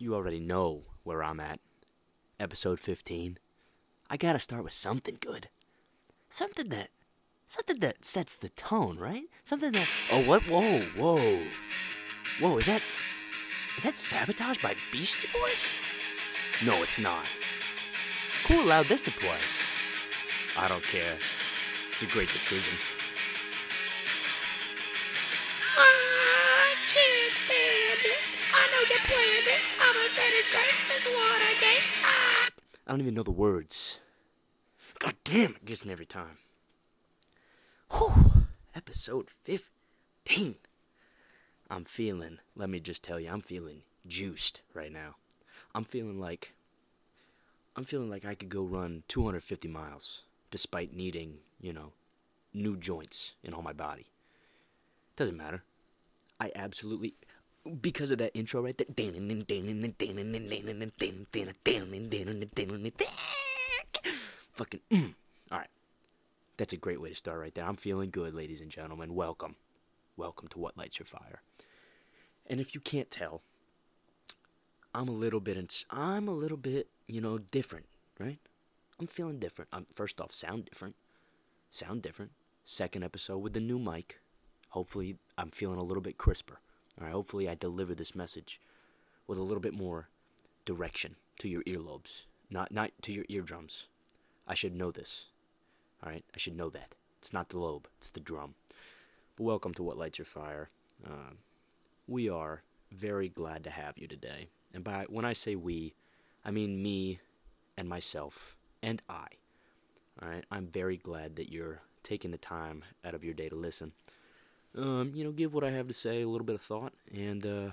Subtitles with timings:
[0.00, 1.58] You already know where I'm at.
[2.38, 3.36] Episode 15.
[4.08, 5.48] I gotta start with something good.
[6.28, 6.90] Something that.
[7.48, 9.24] Something that sets the tone, right?
[9.42, 9.90] Something that.
[10.12, 10.42] Oh, what?
[10.42, 11.40] Whoa, whoa.
[12.38, 12.80] Whoa, is that.
[13.76, 15.82] Is that Sabotage by Beastie Boys?
[16.64, 17.26] No, it's not.
[18.46, 19.40] Who allowed this to play?
[20.56, 21.14] I don't care.
[21.14, 22.97] It's a great decision.
[32.88, 34.00] I don't even know the words.
[34.98, 36.38] God damn, it gets me every time.
[37.92, 40.54] Whew, episode 15.
[41.68, 45.16] I'm feeling, let me just tell you, I'm feeling juiced right now.
[45.74, 46.54] I'm feeling like,
[47.76, 51.92] I'm feeling like I could go run 250 miles despite needing, you know,
[52.54, 54.06] new joints in all my body.
[55.14, 55.62] Doesn't matter.
[56.40, 57.16] I absolutely,
[57.80, 58.86] because of that intro right there.
[64.52, 65.14] Fucking, mm.
[65.52, 65.68] all right.
[66.56, 67.64] That's a great way to start right there.
[67.64, 69.14] I'm feeling good, ladies and gentlemen.
[69.14, 69.54] Welcome.
[70.16, 71.42] Welcome to What Lights Your Fire.
[72.48, 73.42] And if you can't tell,
[74.94, 77.86] I'm a little bit, ins- I'm a little bit, you know, different,
[78.18, 78.38] right?
[78.98, 79.68] I'm feeling different.
[79.72, 80.96] I'm first off, sound different.
[81.70, 82.32] Sound different.
[82.64, 84.18] Second episode with the new mic.
[84.70, 86.58] Hopefully, I'm feeling a little bit crisper.
[86.98, 87.14] All right.
[87.14, 88.60] Hopefully, I deliver this message
[89.26, 90.08] with a little bit more
[90.64, 93.86] direction to your earlobes, not not to your eardrums.
[94.46, 95.26] I should know this.
[96.02, 96.24] All right.
[96.34, 96.94] I should know that.
[97.18, 97.88] It's not the lobe.
[97.98, 98.54] It's the drum.
[99.36, 100.70] But welcome to What Lights Your Fire.
[101.06, 101.38] Um,
[102.06, 104.48] we are very glad to have you today.
[104.72, 105.94] And by when I say we,
[106.44, 107.20] I mean me
[107.76, 109.26] and myself and I.
[110.20, 113.54] All right, I'm very glad that you're taking the time out of your day to
[113.54, 113.92] listen.
[114.76, 117.44] Um, you know, give what I have to say a little bit of thought, and
[117.44, 117.70] uh,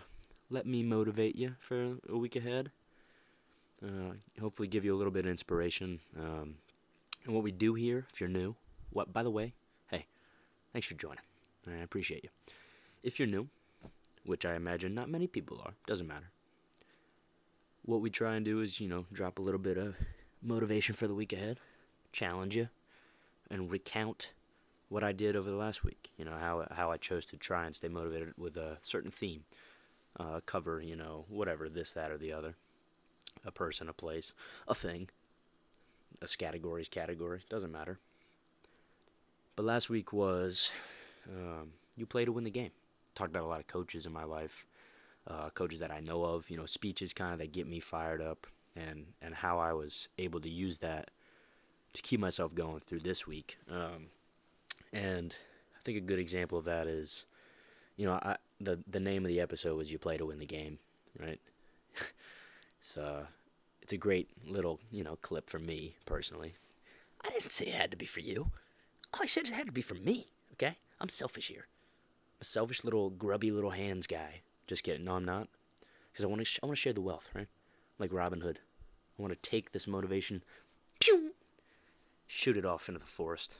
[0.49, 2.71] let me motivate you for a week ahead.
[3.83, 5.99] Uh, hopefully, give you a little bit of inspiration.
[6.17, 6.55] Um,
[7.25, 8.55] and what we do here, if you're new,
[8.91, 9.53] what by the way,
[9.91, 10.05] hey,
[10.71, 11.23] thanks for joining.
[11.67, 12.29] I appreciate you.
[13.03, 13.49] If you're new,
[14.23, 16.29] which I imagine not many people are, doesn't matter.
[17.83, 19.95] What we try and do is, you know, drop a little bit of
[20.41, 21.59] motivation for the week ahead,
[22.11, 22.69] challenge you,
[23.49, 24.31] and recount
[24.89, 26.11] what I did over the last week.
[26.17, 29.45] You know, how how I chose to try and stay motivated with a certain theme,
[30.19, 32.55] uh, cover, you know, whatever, this, that, or the other,
[33.45, 34.33] a person, a place,
[34.67, 35.09] a thing,
[36.21, 37.99] a category's category, doesn't matter.
[39.55, 40.71] But last week was
[41.29, 42.71] um, you play to win the game.
[43.13, 44.65] Talked about a lot of coaches in my life,
[45.27, 46.49] uh, coaches that I know of.
[46.49, 50.09] You know, speeches kind of that get me fired up, and and how I was
[50.17, 51.11] able to use that
[51.93, 53.57] to keep myself going through this week.
[53.71, 54.07] Um,
[54.93, 55.35] and
[55.75, 57.25] I think a good example of that is,
[57.97, 60.45] you know, I the the name of the episode was "You Play to Win the
[60.45, 60.79] Game,"
[61.19, 61.39] right?
[62.77, 63.25] it's uh,
[63.81, 66.55] it's a great little you know clip for me personally.
[67.23, 68.51] I didn't say it had to be for you.
[69.13, 70.27] All I said it had to be for me.
[70.53, 71.67] Okay, I'm selfish here.
[72.35, 74.41] I'm a selfish little grubby little hands guy.
[74.67, 75.05] Just kidding.
[75.05, 75.47] No, I'm not.
[76.11, 77.47] Because I want to sh- I want to share the wealth, right?
[77.99, 78.59] Like Robin Hood.
[79.17, 80.43] I want to take this motivation,
[80.99, 81.31] pew,
[82.27, 83.59] shoot it off into the forest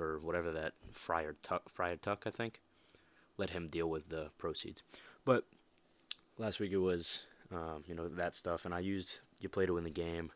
[0.00, 2.62] for whatever that Friar Tuck, Friar Tuck, I think.
[3.36, 4.82] Let him deal with the proceeds.
[5.26, 5.44] But
[6.38, 9.74] last week it was, um, you know, that stuff, and I used you play to
[9.74, 10.32] win the game,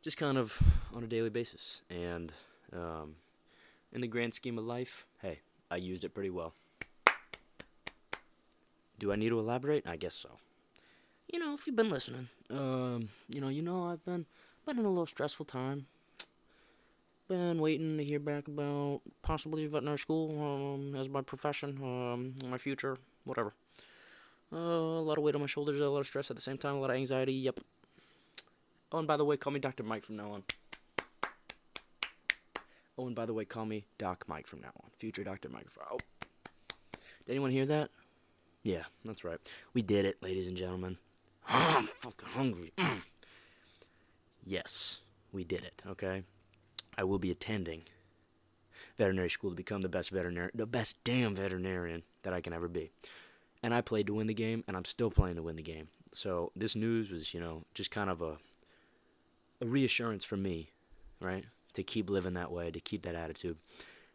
[0.00, 0.62] just kind of
[0.94, 1.82] on a daily basis.
[1.90, 2.32] And
[2.72, 3.16] um,
[3.92, 6.54] in the grand scheme of life, hey, I used it pretty well.
[8.98, 9.86] Do I need to elaborate?
[9.86, 10.30] I guess so.
[11.30, 14.24] You know, if you've been listening, um, you know, you know, I've been
[14.64, 15.84] been in a little stressful time.
[17.28, 22.56] Been waiting to hear back about possibly veterinary school um, as my profession, um, my
[22.56, 23.52] future, whatever.
[24.50, 26.56] Uh, a lot of weight on my shoulders, a lot of stress at the same
[26.56, 27.34] time, a lot of anxiety.
[27.34, 27.60] Yep.
[28.92, 29.82] Oh, and by the way, call me Dr.
[29.82, 30.42] Mike from now on.
[32.96, 34.90] Oh, and by the way, call me Doc Mike from now on.
[34.96, 35.50] Future Dr.
[35.50, 35.66] Mike.
[35.92, 35.98] Oh.
[36.92, 37.90] Did anyone hear that?
[38.62, 39.38] Yeah, that's right.
[39.74, 40.96] We did it, ladies and gentlemen.
[41.48, 42.72] I'm fucking hungry.
[44.46, 46.22] Yes, we did it, okay?
[46.98, 47.84] I will be attending
[48.98, 52.66] veterinary school to become the best veterinarian, the best damn veterinarian that I can ever
[52.66, 52.90] be.
[53.62, 55.88] And I played to win the game, and I'm still playing to win the game.
[56.12, 58.36] So this news was, you know, just kind of a
[59.60, 60.70] a reassurance for me,
[61.20, 61.44] right?
[61.74, 63.56] To keep living that way, to keep that attitude.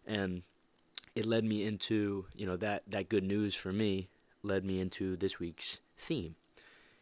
[0.05, 0.43] And
[1.15, 4.09] it led me into, you know, that that good news for me
[4.41, 6.35] led me into this week's theme.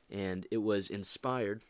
[0.10, 1.62] And it was inspired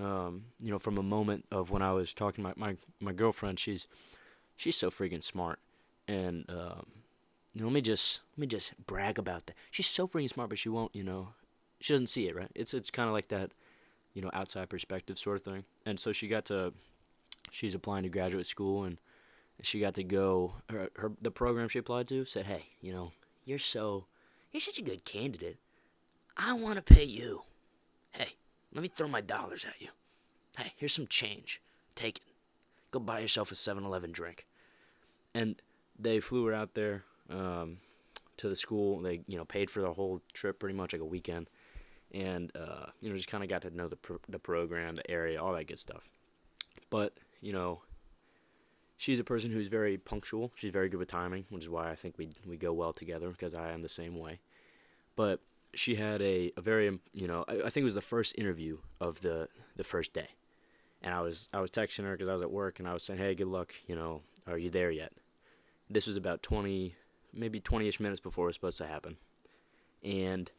[0.00, 3.12] um, you know, from a moment of when I was talking to my, my, my
[3.12, 3.86] girlfriend, she's
[4.56, 5.58] she's so freaking smart.
[6.08, 6.86] And um,
[7.54, 9.56] you know, let me just let me just brag about that.
[9.70, 11.28] She's so freaking smart, but she won't, you know,
[11.80, 12.50] she doesn't see it, right?
[12.54, 13.52] It's it's kind of like that,
[14.12, 15.64] you know, outside perspective sort of thing.
[15.86, 16.72] And so she got to,
[17.50, 18.98] she's applying to graduate school, and
[19.62, 20.54] she got to go.
[20.68, 23.12] Her, her the program she applied to said, "Hey, you know,
[23.44, 24.06] you're so,
[24.52, 25.58] you're such a good candidate.
[26.36, 27.42] I want to pay you.
[28.10, 28.34] Hey,
[28.74, 29.88] let me throw my dollars at you.
[30.56, 31.60] Hey, here's some change.
[31.94, 32.22] Take it.
[32.90, 34.46] Go buy yourself a 7-Eleven drink."
[35.34, 35.56] And
[35.98, 37.78] they flew her out there um,
[38.36, 39.00] to the school.
[39.00, 41.48] They, you know, paid for the whole trip pretty much like a weekend
[42.14, 45.10] and uh, you know just kind of got to know the pro- the program, the
[45.10, 46.08] area, all that good stuff.
[46.88, 47.82] But you know,
[48.96, 50.52] she's a person who's very punctual.
[50.54, 53.28] She's very good with timing, which is why I think we we go well together
[53.30, 54.38] because I am the same way.
[55.16, 55.40] But
[55.74, 58.78] she had a, a very you know I, I think it was the first interview
[59.00, 60.28] of the the first day,
[61.02, 63.02] and I was I was texting her because I was at work and I was
[63.02, 65.12] saying hey good luck you know are you there yet?
[65.88, 66.96] This was about twenty
[67.32, 69.16] maybe twenty ish minutes before it was supposed to happen,
[70.02, 70.50] and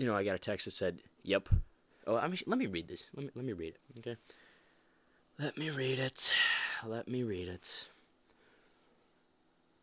[0.00, 1.50] you know, I got a text that said, "Yep."
[2.06, 3.04] Oh, I mean, let me read this.
[3.14, 3.98] Let me let me read it.
[3.98, 4.16] Okay.
[5.38, 6.32] Let me read it.
[6.86, 7.88] Let me read it.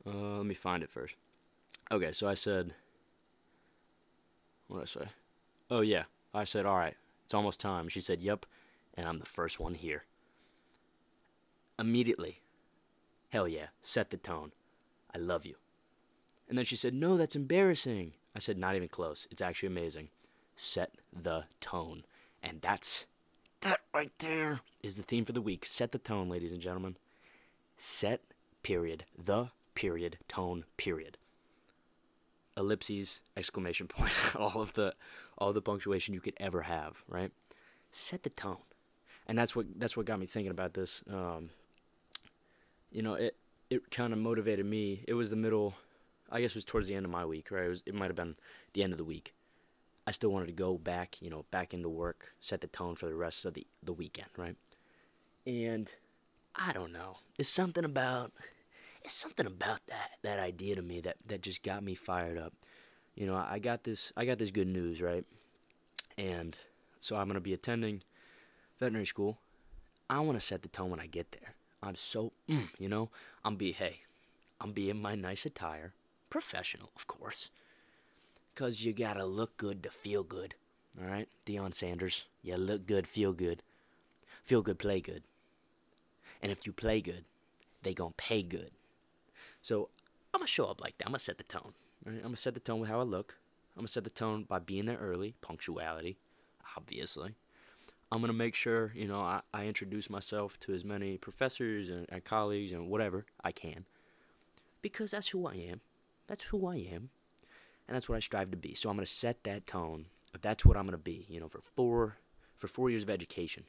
[0.06, 1.15] Uh, let me find it first.
[1.92, 2.74] Okay, so I said,
[4.68, 5.10] what did I say?
[5.69, 6.04] Oh yeah,
[6.34, 7.90] I said, all right, it's almost time.
[7.90, 8.46] She said, "Yep,"
[8.94, 10.04] and I'm the first one here.
[11.80, 12.42] Immediately,
[13.30, 14.52] hell yeah, set the tone.
[15.14, 15.56] I love you.
[16.50, 19.28] And then she said, "No, that's embarrassing." I said, not even close.
[19.31, 20.10] It's actually amazing.
[20.56, 22.04] Set the tone.
[22.44, 23.08] And that's,
[23.62, 25.66] that right there is the theme for the week.
[25.66, 26.98] Set the tone, ladies and gentlemen.
[27.78, 28.22] Set,
[28.62, 29.06] period.
[29.18, 30.19] The, period.
[30.28, 31.18] Tone, period.
[32.57, 34.13] Ellipses, exclamation point.
[34.36, 34.94] all of the,
[35.38, 37.31] all the punctuation you could ever have, right?
[37.92, 38.57] Set the tone.
[39.27, 41.04] And that's what, that's what got me thinking about this.
[41.12, 41.51] Um,
[42.92, 43.36] you know, it,
[43.69, 45.04] it kind of motivated me.
[45.07, 45.75] It was the middle,
[46.31, 47.65] I guess it was towards the end of my week, right?
[47.65, 48.36] It, was, it might have been
[48.74, 49.33] the end of the week.
[50.06, 53.07] I still wanted to go back, you know, back into work, set the tone for
[53.07, 54.56] the rest of the, the weekend, right?
[55.45, 55.89] And
[56.56, 57.18] I don't know.
[57.38, 58.31] It's something about
[59.07, 62.51] it's something about that that idea to me that that just got me fired up.
[63.15, 65.24] You know, I got this I got this good news, right?
[66.18, 66.57] And
[67.00, 68.01] so I'm going to be attending
[68.80, 69.38] veterinary school.
[70.09, 71.54] I want to set the tone when I get there.
[71.81, 73.09] I'm so, mm, you know,
[73.45, 74.01] I'm be hey,
[74.59, 75.94] I'm be in my nice attire
[76.30, 77.50] professional, of course.
[78.54, 80.56] Because you gotta look good to feel good.
[81.01, 81.30] Alright?
[81.45, 82.25] Deion Sanders.
[82.44, 83.63] You look good, feel good.
[84.44, 85.24] Feel good, play good.
[86.42, 87.24] And if you play good,
[87.83, 88.71] they gonna pay good.
[89.68, 89.90] So
[90.34, 91.08] I'm gonna show up like that.
[91.08, 91.74] I'm gonna set the tone.
[92.06, 92.16] Right?
[92.16, 93.36] I'm gonna set the tone with how I look.
[93.75, 96.18] I'm gonna set the tone by being there early, punctuality,
[96.78, 97.36] obviously.
[98.10, 102.06] I'm gonna make sure, you know, I, I introduce myself to as many professors and,
[102.08, 103.84] and colleagues and whatever I can.
[104.81, 105.81] Because that's who I am.
[106.28, 107.10] That's who I am.
[107.90, 108.74] And that's what I strive to be.
[108.74, 110.06] So I'm to set that tone.
[110.34, 112.19] If that's what I'm to be, you know, for four
[112.56, 113.66] for 4 years of education.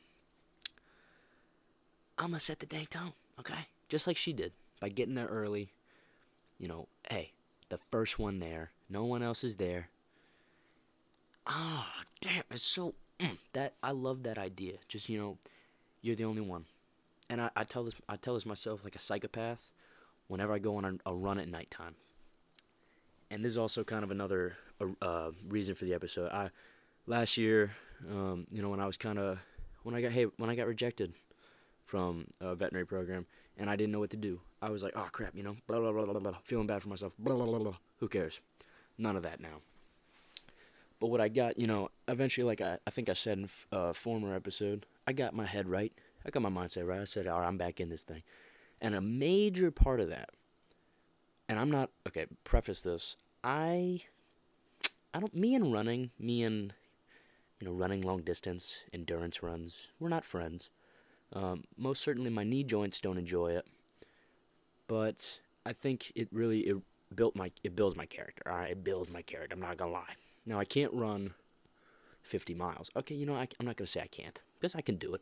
[2.16, 3.66] I'm to set the dang tone, okay?
[3.88, 5.72] Just like she did by getting there early.
[6.58, 7.32] You know, hey,
[7.68, 8.70] the first one there.
[8.88, 9.88] No one else is there.
[11.46, 14.74] Ah, oh, damn, it's so mm, that I love that idea.
[14.86, 15.38] Just, you know,
[16.02, 16.64] you're the only one.
[17.30, 19.70] And I, I tell this I tell this myself like a psychopath
[20.26, 21.94] whenever I go on a, a run at nighttime
[23.30, 24.56] and this is also kind of another
[25.02, 26.30] uh, reason for the episode.
[26.30, 26.50] I
[27.06, 27.72] last year,
[28.10, 29.38] um, you know, when I was kind of
[29.82, 31.12] when I got hey when I got rejected
[31.82, 33.26] from a veterinary program
[33.58, 35.78] and I didn't know what to do, I was like, oh crap, you know, blah
[35.80, 37.76] blah blah blah blah, feeling bad for myself, blah blah blah blah.
[37.98, 38.40] Who cares?
[38.96, 39.60] None of that now.
[41.00, 43.76] But what I got, you know, eventually, like I, I think I said in a
[43.76, 45.92] uh, former episode, I got my head right.
[46.26, 47.00] I got my mindset right.
[47.00, 48.22] I said, all right, I'm back in this thing.
[48.80, 50.30] And a major part of that
[51.48, 52.26] and I'm not okay.
[52.44, 54.02] Preface this: I,
[55.14, 55.34] I don't.
[55.34, 56.74] Me and running, me and,
[57.60, 59.88] you know, running long distance endurance runs.
[59.98, 60.70] We're not friends.
[61.32, 63.66] Um, most certainly, my knee joints don't enjoy it.
[64.86, 66.76] But I think it really it
[67.14, 68.42] built my it builds my character.
[68.46, 69.54] All right, it builds my character.
[69.54, 70.14] I'm not gonna lie.
[70.46, 71.34] Now I can't run
[72.22, 72.90] 50 miles.
[72.96, 75.20] Okay, you know I, I'm not gonna say I can't because I can do it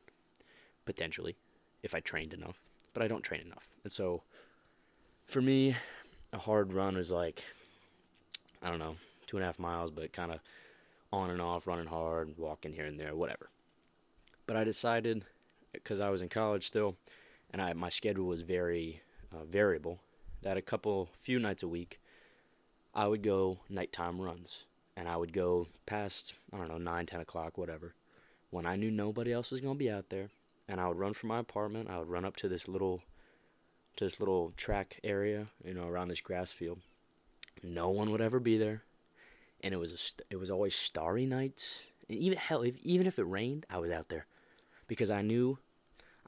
[0.84, 1.36] potentially
[1.82, 2.60] if I trained enough.
[2.94, 4.22] But I don't train enough, and so
[5.26, 5.76] for me,
[6.32, 7.44] a hard run is like
[8.62, 8.96] I don't know
[9.26, 10.40] two and a half miles, but kind of
[11.12, 13.50] on and off, running hard, walking here and there, whatever.
[14.46, 15.24] But I decided
[15.82, 16.96] because I was in college still,
[17.50, 19.02] and I my schedule was very
[19.32, 20.00] uh, variable.
[20.42, 22.00] That a couple few nights a week,
[22.94, 24.64] I would go nighttime runs,
[24.96, 27.94] and I would go past I don't know nine, ten o'clock, whatever.
[28.50, 30.28] When I knew nobody else was gonna be out there,
[30.68, 31.90] and I would run from my apartment.
[31.90, 33.02] I would run up to this little
[33.96, 36.80] to this little track area, you know, around this grass field.
[37.62, 38.82] No one would ever be there.
[39.62, 39.92] and it was
[40.30, 41.84] a it was always starry nights.
[42.08, 44.26] Even hell, if, even if it rained, I was out there
[44.86, 45.58] because I knew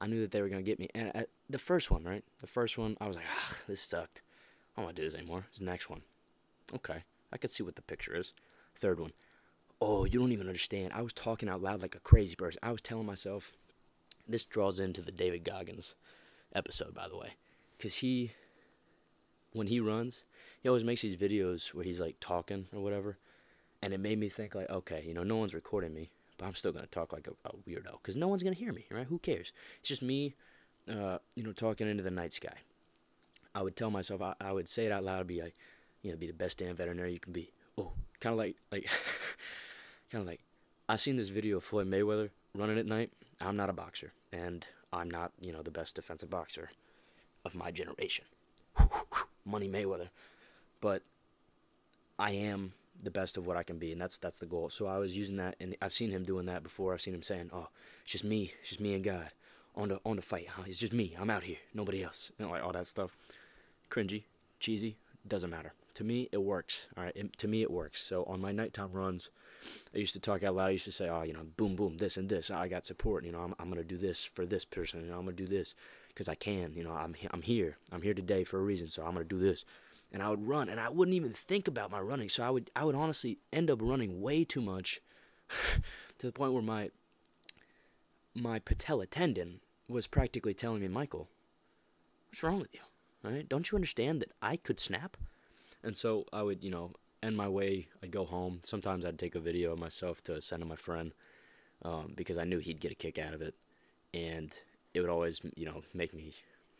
[0.00, 0.88] I knew that they were gonna get me.
[0.94, 2.24] And the first one, right?
[2.40, 3.26] The first one, I was like,
[3.66, 4.22] this sucked.
[4.76, 5.46] I don't want to do this anymore.
[5.58, 6.02] The next one,
[6.74, 7.02] okay,
[7.32, 8.32] I could see what the picture is.
[8.76, 9.12] Third one,
[9.80, 10.92] oh, you don't even understand.
[10.94, 12.60] I was talking out loud like a crazy person.
[12.62, 13.52] I was telling myself,
[14.28, 15.96] this draws into the David Goggins
[16.54, 17.34] episode, by the way,
[17.76, 18.32] because he,
[19.52, 20.22] when he runs,
[20.62, 23.18] he always makes these videos where he's like talking or whatever,
[23.82, 26.54] and it made me think like, okay, you know, no one's recording me, but I'm
[26.54, 29.06] still gonna talk like a, a weirdo because no one's gonna hear me, right?
[29.06, 29.52] Who cares?
[29.80, 30.34] It's just me,
[30.88, 32.54] uh, you know, talking into the night sky.
[33.54, 35.54] I would tell myself, I, I would say it out loud, be like,
[36.02, 37.50] you know, be the best damn veterinarian you can be.
[37.76, 38.84] Oh, kind of like, like,
[40.12, 40.40] kind of like,
[40.88, 43.12] I've seen this video of Floyd Mayweather running at night.
[43.40, 46.70] I'm not a boxer, and I'm not, you know, the best defensive boxer
[47.44, 48.24] of my generation.
[49.44, 50.08] Money Mayweather,
[50.80, 51.02] but
[52.18, 54.68] I am the best of what I can be, and that's that's the goal.
[54.68, 56.92] So I was using that, and I've seen him doing that before.
[56.92, 57.68] I've seen him saying, "Oh,
[58.02, 59.30] it's just me, it's just me and God
[59.76, 60.48] on the on the fight.
[60.48, 60.62] Huh?
[60.66, 61.14] It's just me.
[61.18, 63.16] I'm out here, nobody else." You know, like all that stuff,
[63.90, 64.24] cringy,
[64.60, 65.72] cheesy, doesn't matter.
[65.94, 66.88] To me, it works.
[66.96, 68.02] All right, it, to me, it works.
[68.02, 69.30] So on my nighttime runs,
[69.94, 70.68] I used to talk out loud.
[70.68, 72.50] I used to say, "Oh, you know, boom, boom, this and this.
[72.50, 73.24] I got support.
[73.24, 75.02] You know, I'm I'm gonna do this for this person.
[75.04, 75.74] You know, I'm gonna do this
[76.08, 76.74] because I can.
[76.74, 77.76] You know, I'm I'm here.
[77.92, 78.88] I'm here today for a reason.
[78.88, 79.64] So I'm gonna do this."
[80.12, 82.28] And I would run and I wouldn't even think about my running.
[82.28, 85.00] So I would I would honestly end up running way too much
[86.18, 86.90] to the point where my
[88.34, 91.28] my patella tendon was practically telling me, "Michael,
[92.28, 92.80] what's wrong with you?
[93.22, 93.48] Right?
[93.48, 95.16] Don't you understand that I could snap?"
[95.82, 97.88] And so I would, you know, end my way.
[98.02, 98.60] I'd go home.
[98.64, 101.12] Sometimes I'd take a video of myself to send to my friend
[101.82, 103.54] um, because I knew he'd get a kick out of it,
[104.12, 104.52] and
[104.94, 106.32] it would always, you know, make me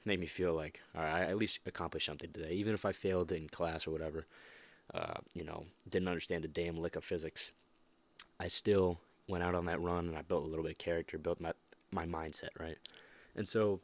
[0.09, 2.93] make me feel like all right, I at least accomplished something today, even if I
[2.93, 4.27] failed in class or whatever.
[4.93, 7.53] Uh, you know, didn't understand a damn lick of physics.
[8.41, 11.19] I still went out on that run and I built a little bit of character,
[11.19, 11.53] built my
[11.91, 12.79] my mindset right,
[13.37, 13.81] and so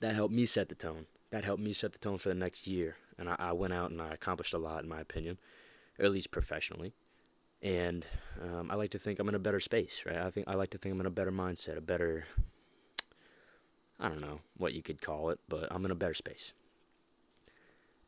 [0.00, 1.06] that helped me set the tone.
[1.30, 3.90] That helped me set the tone for the next year, and I, I went out
[3.90, 5.38] and I accomplished a lot, in my opinion,
[5.98, 6.94] or at least professionally.
[7.62, 8.06] And
[8.42, 10.18] um, I like to think I'm in a better space, right?
[10.18, 12.26] I think I like to think I'm in a better mindset, a better
[14.04, 16.52] I don't know what you could call it, but I'm in a better space.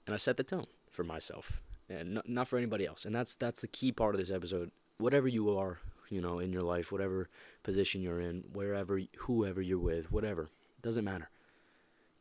[0.05, 3.07] And I set the tone for myself and not, not for anybody else.
[3.07, 4.73] And that's that's the key part of this episode.
[4.99, 5.79] Whatever you are,
[6.11, 7.31] you know, in your life, whatever
[7.62, 10.50] position you're in, wherever whoever you're with, whatever,
[10.83, 11.31] doesn't matter.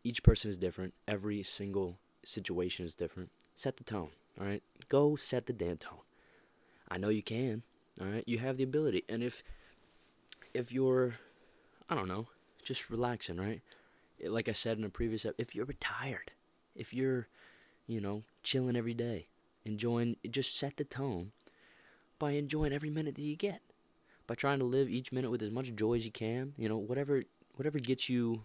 [0.06, 0.94] Each person is different.
[1.06, 3.30] Every single situation is different.
[3.56, 4.64] Set the tone, all right?
[4.88, 6.00] Go set the damn tone.
[6.88, 7.64] I know you can,
[8.00, 8.24] all right?
[8.26, 9.04] You have the ability.
[9.10, 9.44] And if
[10.54, 11.16] if you're
[11.90, 12.28] I don't know,
[12.66, 13.62] just relaxing, right?
[14.28, 16.32] Like I said in a previous episode, if you're retired,
[16.76, 17.28] if you're,
[17.88, 19.28] you know, chilling every day,
[19.64, 21.32] enjoying, just set the tone
[22.20, 23.62] by enjoying every minute that you get,
[24.28, 26.54] by trying to live each minute with as much joy as you can.
[26.58, 27.24] You know, whatever
[27.56, 28.42] whatever gets you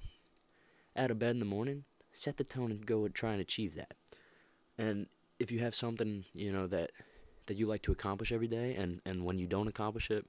[0.97, 3.75] out of bed in the morning, set the tone and go and try and achieve
[3.75, 3.95] that.
[4.79, 5.07] And
[5.39, 6.91] if you have something, you know, that
[7.47, 10.27] that you like to accomplish every day, and and when you don't accomplish it,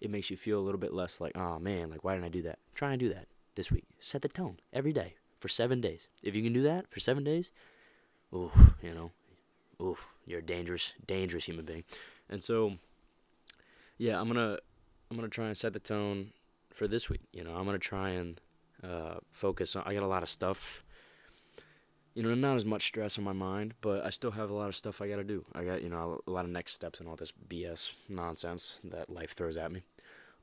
[0.00, 2.30] it makes you feel a little bit less like, oh man, like why didn't I
[2.30, 2.58] do that?
[2.74, 3.84] Try and do that this week.
[3.98, 6.08] Set the tone every day for seven days.
[6.22, 7.52] If you can do that for seven days,
[8.34, 8.50] ooh,
[8.82, 9.10] you know,
[9.80, 11.84] ooh, you're a dangerous, dangerous human being.
[12.28, 12.74] And so,
[13.98, 14.58] yeah, I'm gonna,
[15.10, 16.32] I'm gonna try and set the tone
[16.70, 17.22] for this week.
[17.32, 18.40] You know, I'm gonna try and
[18.82, 19.82] uh, focus on.
[19.86, 20.82] I got a lot of stuff.
[22.16, 24.68] You know, not as much stress on my mind, but I still have a lot
[24.68, 25.44] of stuff I gotta do.
[25.52, 29.10] I got, you know, a lot of next steps and all this BS nonsense that
[29.10, 29.82] life throws at me.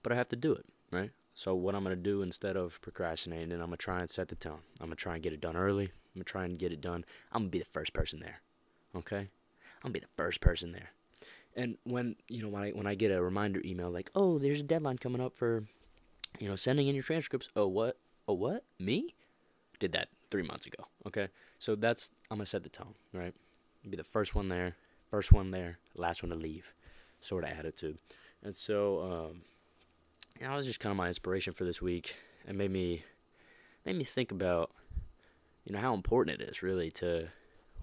[0.03, 1.09] But I have to do it, right?
[1.33, 4.59] So what I'm gonna do instead of procrastinating, I'm gonna try and set the tone.
[4.79, 5.85] I'm gonna try and get it done early.
[5.85, 7.05] I'm gonna try and get it done.
[7.31, 8.41] I'm gonna be the first person there.
[8.95, 9.17] Okay?
[9.17, 9.29] I'm
[9.81, 10.91] gonna be the first person there.
[11.55, 14.59] And when you know when I when I get a reminder email like, oh, there's
[14.59, 15.63] a deadline coming up for,
[16.39, 17.49] you know, sending in your transcripts.
[17.55, 17.97] Oh what?
[18.27, 18.63] Oh what?
[18.77, 19.15] Me?
[19.83, 20.85] Did that three months ago.
[21.05, 21.27] Okay?
[21.59, 23.33] So that's I'm gonna set the tone, right?
[23.89, 24.77] Be the first one there,
[25.11, 26.73] first one there, last one to leave,
[27.19, 27.97] sort of attitude.
[28.41, 29.41] And so, um,
[30.43, 32.15] know, that was just kind of my inspiration for this week,
[32.47, 33.03] and made me
[33.85, 34.71] made me think about,
[35.65, 37.27] you know, how important it is really to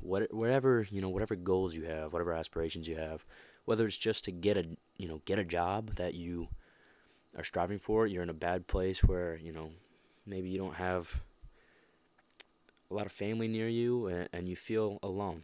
[0.01, 3.27] what whatever you know whatever goals you have, whatever aspirations you have,
[3.67, 4.65] whether it's just to get a
[4.97, 6.49] you know get a job that you
[7.37, 9.71] are striving for, you're in a bad place where you know
[10.27, 11.23] maybe you don't have
[12.91, 15.43] a lot of family near you and, and you feel alone.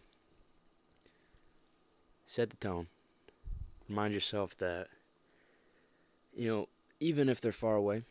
[2.27, 2.89] Set the tone.
[3.89, 4.89] Remind yourself that,
[6.35, 8.03] you know, even if they're far away,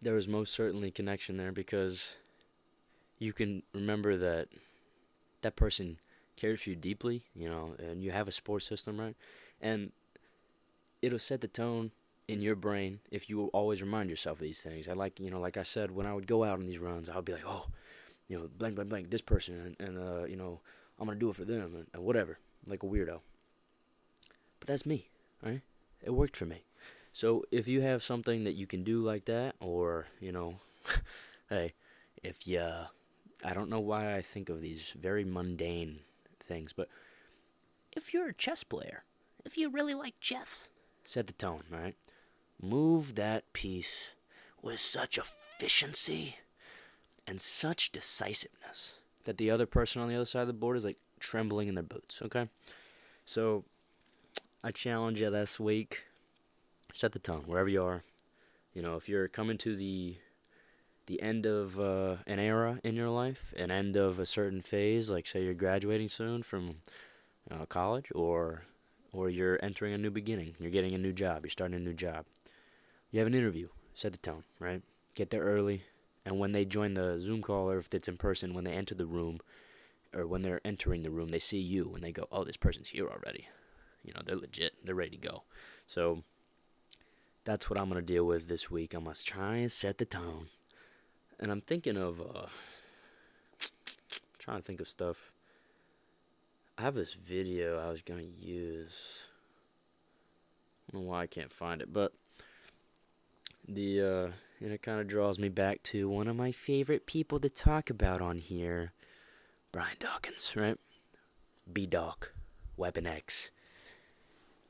[0.00, 2.16] there is most certainly connection there because
[3.18, 4.48] you can remember that
[5.42, 5.98] that person
[6.36, 9.14] cares for you deeply, you know, and you have a support system, right?
[9.60, 9.92] And
[11.02, 11.90] it'll set the tone
[12.28, 14.88] in your brain if you always remind yourself of these things.
[14.88, 17.10] I like, you know, like I said, when I would go out on these runs,
[17.10, 17.66] I would be like, oh,
[18.30, 20.60] you know, blank, blank, blank, this person, and, and uh, you know,
[21.00, 23.18] I'm gonna do it for them, and, and whatever, like a weirdo.
[24.60, 25.08] But that's me,
[25.42, 25.62] right?
[26.00, 26.62] It worked for me.
[27.12, 30.60] So if you have something that you can do like that, or you know,
[31.50, 31.74] hey,
[32.22, 32.62] if you,
[33.44, 35.98] I don't know why I think of these very mundane
[36.38, 36.88] things, but
[37.90, 39.02] if you're a chess player,
[39.44, 40.68] if you really like chess,
[41.04, 41.96] set the tone, right?
[42.62, 44.12] Move that piece
[44.62, 46.36] with such efficiency
[47.26, 50.84] and such decisiveness that the other person on the other side of the board is
[50.84, 52.48] like trembling in their boots, okay?
[53.24, 53.64] So
[54.64, 56.02] I challenge you this week.
[56.92, 58.02] Set the tone wherever you are.
[58.74, 60.16] You know, if you're coming to the
[61.06, 65.10] the end of uh, an era in your life, an end of a certain phase,
[65.10, 66.76] like say you're graduating soon from
[67.50, 68.62] uh, college, or
[69.12, 71.94] or you're entering a new beginning, you're getting a new job, you're starting a new
[71.94, 72.26] job.
[73.10, 73.68] You have an interview.
[73.92, 74.82] Set the tone, right?
[75.16, 75.82] Get there early,
[76.24, 78.94] and when they join the Zoom call, or if it's in person, when they enter
[78.94, 79.40] the room,
[80.14, 82.88] or when they're entering the room, they see you and they go, "Oh, this person's
[82.90, 83.48] here already."
[84.02, 84.74] You know, they're legit.
[84.84, 85.44] They're ready to go.
[85.86, 86.24] So
[87.44, 88.94] that's what I'm gonna deal with this week.
[88.94, 90.48] I must try and set the tone.
[91.38, 92.46] And I'm thinking of uh
[94.38, 95.32] trying to think of stuff.
[96.76, 98.94] I have this video I was gonna use.
[100.88, 102.12] I don't know why I can't find it, but
[103.68, 107.38] the uh and it kind of draws me back to one of my favorite people
[107.40, 108.92] to talk about on here,
[109.72, 110.78] Brian Dawkins, right?
[111.72, 112.34] B Dawk,
[112.76, 113.50] Weapon X,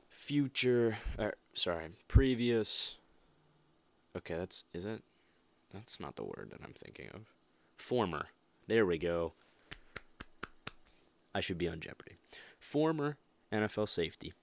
[0.09, 2.95] future, or sorry, previous.
[4.15, 5.01] Okay, that's is it?
[5.73, 7.21] That's not the word that I'm thinking of.
[7.75, 8.27] Former.
[8.67, 9.33] There we go.
[11.33, 12.17] I should be on Jeopardy.
[12.59, 13.17] Former
[13.51, 14.33] NFL safety.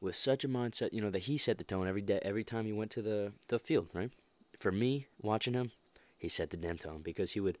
[0.00, 2.66] With such a mindset, you know, that he set the tone every day, every time
[2.66, 4.12] he went to the, the field, right?
[4.58, 5.72] For me, watching him,
[6.16, 7.58] he set the damn tone because he would,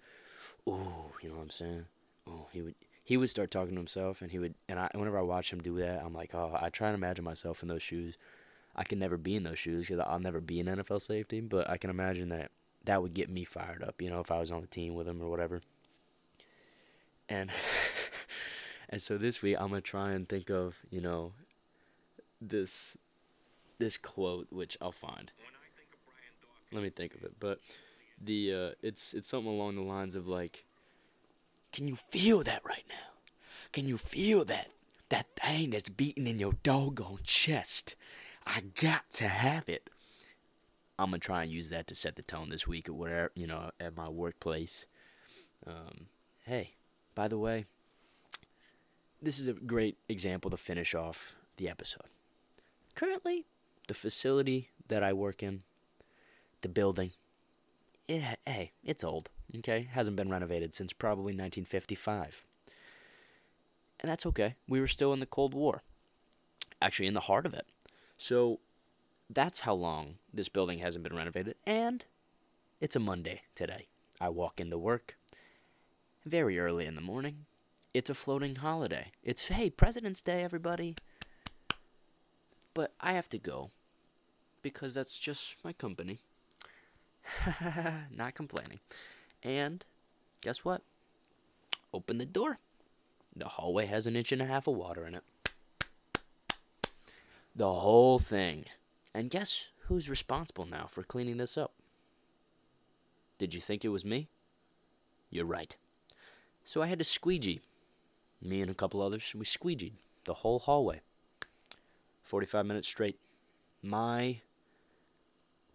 [0.66, 1.84] oh, you know what I'm saying?
[2.26, 2.74] Oh, he would
[3.08, 5.62] he would start talking to himself, and he would, and I whenever I watch him
[5.62, 8.18] do that, I'm like, oh, I try and imagine myself in those shoes.
[8.76, 11.70] I can never be in those shoes because I'll never be an NFL safety, but
[11.70, 12.50] I can imagine that
[12.84, 15.08] that would get me fired up, you know, if I was on the team with
[15.08, 15.62] him or whatever.
[17.30, 17.50] And
[18.90, 21.32] and so this week I'm gonna try and think of, you know,
[22.40, 22.96] this
[23.78, 25.30] this quote which I'll find.
[26.72, 27.60] Let me think of it, but
[28.22, 30.64] the uh, it's it's something along the lines of like,
[31.72, 33.22] can you feel that right now?
[33.72, 34.68] Can you feel that
[35.08, 37.94] that thing that's beating in your doggone chest?
[38.46, 39.88] I got to have it.
[40.98, 43.46] I'm gonna try and use that to set the tone this week at whatever you
[43.46, 44.86] know at my workplace.
[45.66, 46.06] Um,
[46.44, 46.74] hey,
[47.14, 47.66] by the way,
[49.22, 52.08] this is a great example to finish off the episode.
[52.98, 53.46] Currently,
[53.86, 55.62] the facility that I work in,
[56.62, 57.12] the building,
[58.08, 59.30] it, hey, it's old.
[59.56, 62.42] Okay, hasn't been renovated since probably 1955,
[64.00, 64.56] and that's okay.
[64.68, 65.84] We were still in the Cold War,
[66.82, 67.66] actually in the heart of it.
[68.16, 68.58] So
[69.30, 71.54] that's how long this building hasn't been renovated.
[71.64, 72.04] And
[72.80, 73.86] it's a Monday today.
[74.20, 75.16] I walk into work
[76.26, 77.46] very early in the morning.
[77.94, 79.12] It's a floating holiday.
[79.22, 80.96] It's, hey, President's Day, everybody.
[82.74, 83.70] But I have to go
[84.62, 86.20] because that's just my company.
[88.14, 88.80] Not complaining.
[89.42, 89.84] And
[90.40, 90.82] guess what?
[91.92, 92.58] Open the door.
[93.34, 95.24] The hallway has an inch and a half of water in it.
[97.54, 98.66] The whole thing.
[99.14, 101.72] And guess who's responsible now for cleaning this up?
[103.38, 104.28] Did you think it was me?
[105.30, 105.76] You're right.
[106.64, 107.60] So I had to squeegee.
[108.42, 109.92] Me and a couple others, we squeegeed
[110.24, 111.00] the whole hallway.
[112.28, 113.18] 45 minutes straight.
[113.82, 114.42] My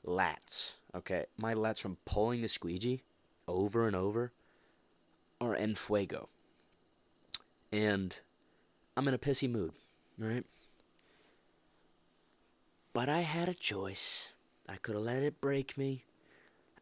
[0.05, 3.01] lats, okay, my lats from pulling the squeegee
[3.47, 4.31] over and over
[5.41, 6.29] are en fuego.
[7.71, 8.15] And
[8.95, 9.71] I'm in a pissy mood,
[10.17, 10.45] right?
[12.93, 14.29] But I had a choice.
[14.69, 16.05] I could have let it break me.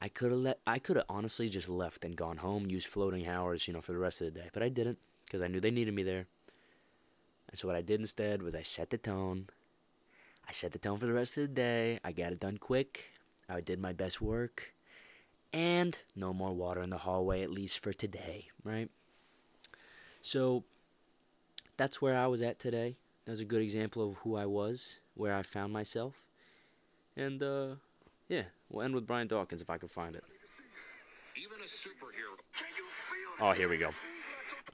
[0.01, 3.25] I could have let I could have honestly just left and gone home, used floating
[3.25, 4.49] hours, you know, for the rest of the day.
[4.51, 6.27] But I didn't because I knew they needed me there.
[7.47, 9.47] And so what I did instead was I set the tone.
[10.47, 11.99] I set the tone for the rest of the day.
[12.03, 13.05] I got it done quick.
[13.49, 14.73] I did my best work.
[15.53, 18.89] And no more water in the hallway at least for today, right?
[20.21, 20.63] So
[21.77, 22.97] that's where I was at today.
[23.25, 26.21] That was a good example of who I was where I found myself.
[27.15, 27.75] And uh,
[28.29, 30.23] yeah, we'll end with Brian Dawkins if I can find it.
[33.41, 33.89] Oh, here we go.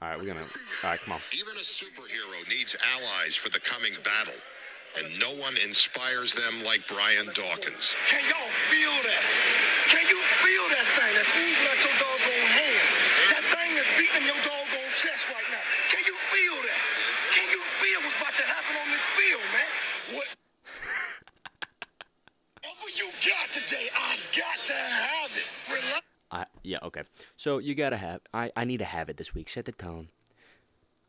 [0.00, 0.40] All right, we're gonna.
[0.84, 1.20] All right, come on.
[1.32, 4.38] Even a superhero needs allies for the coming battle,
[4.98, 7.94] and no one inspires them like Brian Dawkins.
[8.10, 9.22] Can y'all feel that?
[9.86, 12.92] Can you feel that thing that's oozing out your doggone hands?
[13.30, 15.64] That thing is beating your doggone chest right now.
[15.86, 16.80] Can you feel that?
[17.30, 19.70] Can you feel what's about to happen on this field, man?
[20.18, 20.28] What?
[22.66, 25.46] Whatever you got today, I got to have it.
[25.70, 26.02] Relax.
[26.30, 27.02] I yeah okay.
[27.36, 28.20] So you gotta have.
[28.34, 29.48] I I need to have it this week.
[29.48, 30.08] Set the tone.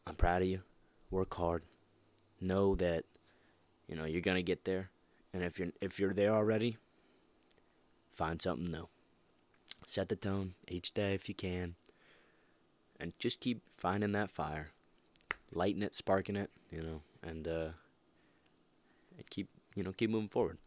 [0.07, 0.61] I'm proud of you.
[1.11, 1.65] Work hard.
[2.41, 3.03] Know that,
[3.89, 4.91] you know you're gonna get there,
[5.33, 6.77] and if you're if you're there already,
[8.13, 8.87] find something new.
[9.87, 11.75] Set the tone each day if you can,
[12.99, 14.69] and just keep finding that fire,
[15.51, 17.69] lighting it, sparking it, you know, and uh,
[19.17, 20.59] and keep you know keep moving forward.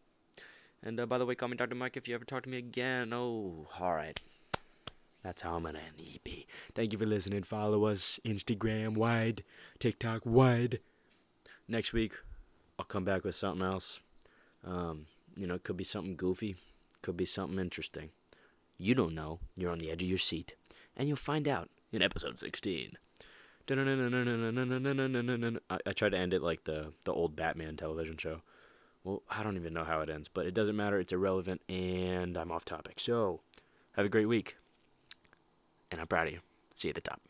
[0.83, 1.75] And uh, by the way, call me Dr.
[1.75, 3.13] Mike if you ever talk to me again.
[3.13, 4.19] Oh, all right.
[5.23, 6.45] That's how I'm gonna end the EP.
[6.75, 7.43] Thank you for listening.
[7.43, 9.45] Follow us Instagram wide,
[9.79, 10.79] TikTok wide.
[11.69, 12.17] Next week,
[12.77, 13.99] I'll come back with something else.
[14.65, 16.55] Um, you know, it could be something goofy,
[17.01, 18.09] could be something interesting.
[18.77, 19.39] You don't know.
[19.55, 20.55] You're on the edge of your seat,
[20.95, 22.97] and you'll find out in episode 16.
[25.69, 28.41] I, I tried to end it like the the old Batman television show.
[29.03, 30.99] Well, I don't even know how it ends, but it doesn't matter.
[30.99, 32.99] It's irrelevant, and I'm off topic.
[32.99, 33.41] So,
[33.95, 34.55] have a great week
[35.93, 36.39] and I'm proud of you.
[36.75, 37.21] See you at the top.